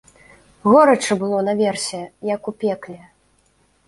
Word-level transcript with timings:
Горача 0.69 1.13
было 1.23 1.41
наверсе, 1.49 1.99
як 2.31 2.49
у 2.53 2.55
пекле. 2.65 2.97